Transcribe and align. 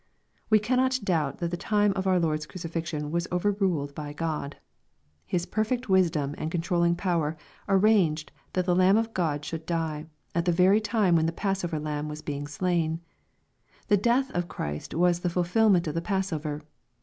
We 0.49 0.57
cannot 0.57 0.97
doubt 1.03 1.37
that 1.37 1.51
the 1.51 1.57
time 1.57 1.91
of 1.95 2.07
our 2.07 2.19
Lord's 2.19 2.47
cruci 2.47 2.67
fixion 2.71 3.11
was 3.11 3.27
overruled 3.31 3.93
by 3.93 4.13
God. 4.13 4.57
His 5.27 5.45
perfect 5.45 5.89
wisdom 5.89 6.33
and 6.39 6.49
controlling 6.49 6.95
power 6.95 7.37
arranged 7.69 8.31
that 8.53 8.65
the 8.65 8.73
Lamb 8.75 8.97
of 8.97 9.13
God 9.13 9.45
should 9.45 9.67
die, 9.67 10.07
at 10.33 10.45
the 10.45 10.51
very 10.51 10.81
time 10.81 11.15
when 11.15 11.27
the 11.27 11.31
passover 11.31 11.79
lamb 11.79 12.09
was 12.09 12.23
being 12.23 12.47
slain. 12.47 12.99
The 13.89 13.95
death 13.97 14.31
of 14.31 14.47
Christ 14.47 14.95
was 14.95 15.19
the 15.19 15.29
fulfilment 15.29 15.85
of 15.85 15.93
the 15.93 16.01
passover. 16.01 16.63